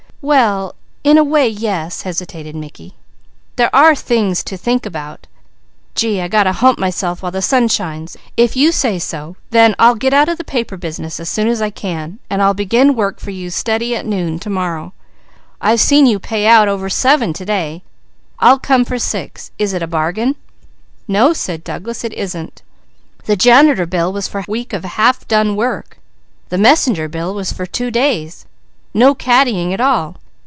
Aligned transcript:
"Well 0.23 0.75
in 1.03 1.17
a 1.17 1.23
way, 1.23 1.47
yes," 1.49 2.03
hesitated 2.03 2.55
Mickey. 2.55 2.93
"There 3.55 3.75
are 3.75 3.95
things 3.95 4.43
to 4.43 4.55
think 4.55 4.85
about! 4.85 5.25
Gee 5.95 6.21
I 6.21 6.27
got 6.27 6.43
to 6.43 6.53
hump 6.53 6.77
myself 6.77 7.23
while 7.23 7.31
the 7.31 7.41
sun 7.41 7.67
shines! 7.69 8.15
If 8.37 8.55
you 8.55 8.71
say 8.71 8.99
so, 8.99 9.35
then 9.49 9.73
I'll 9.79 9.95
get 9.95 10.13
out 10.13 10.29
of 10.29 10.37
the 10.37 10.43
paper 10.43 10.77
business 10.77 11.19
as 11.19 11.27
soon 11.27 11.47
as 11.47 11.59
I 11.59 11.71
can; 11.71 12.19
and 12.29 12.39
I'll 12.39 12.53
begin 12.53 12.95
work 12.95 13.19
for 13.19 13.31
you 13.31 13.49
steady 13.49 13.95
at 13.95 14.05
noon 14.05 14.37
to 14.41 14.49
morrow. 14.51 14.93
I've 15.59 15.81
seen 15.81 16.05
you 16.05 16.19
pay 16.19 16.45
out 16.45 16.67
over 16.67 16.87
seven 16.87 17.33
to 17.33 17.43
day. 17.43 17.81
I'll 18.37 18.59
come 18.59 18.85
for 18.85 18.99
six. 18.99 19.49
Is 19.57 19.73
it 19.73 19.81
a 19.81 19.87
bargain?" 19.87 20.35
"No," 21.07 21.33
said 21.33 21.63
Douglas, 21.63 22.03
"it 22.03 22.13
isn't! 22.13 22.61
The 23.25 23.35
janitor 23.35 23.87
bill 23.87 24.13
was 24.13 24.27
for 24.27 24.41
a 24.41 24.45
week 24.47 24.71
of 24.71 24.85
half 24.85 25.27
done 25.27 25.55
work. 25.55 25.97
The 26.49 26.59
messenger 26.59 27.07
bill 27.09 27.33
was 27.33 27.51
for 27.51 27.65
two 27.65 27.89
days, 27.89 28.45
no 28.93 29.15
caddying 29.15 29.73
at 29.73 29.79
all. 29.79 30.17